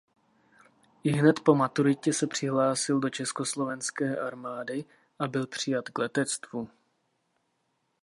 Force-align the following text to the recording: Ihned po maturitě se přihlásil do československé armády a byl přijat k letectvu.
Ihned 1.03 1.39
po 1.39 1.55
maturitě 1.55 2.13
se 2.13 2.27
přihlásil 2.27 2.99
do 2.99 3.09
československé 3.09 4.17
armády 4.19 4.85
a 5.19 5.27
byl 5.27 5.47
přijat 5.47 5.89
k 5.89 5.97
letectvu. 5.97 6.69